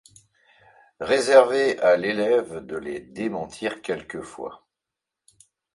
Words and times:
Réservé 0.99 1.77
à 1.77 1.95
l’élève 1.95 2.65
de 2.65 2.75
les 2.75 2.99
démentir 3.01 3.83
quelquefois. 3.83 4.65